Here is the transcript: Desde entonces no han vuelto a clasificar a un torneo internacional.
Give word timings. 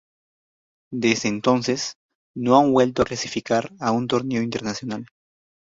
Desde 0.91 1.29
entonces 1.29 1.93
no 2.35 2.57
han 2.57 2.73
vuelto 2.73 3.03
a 3.03 3.05
clasificar 3.05 3.71
a 3.79 3.91
un 3.91 4.07
torneo 4.07 4.41
internacional. 4.41 5.05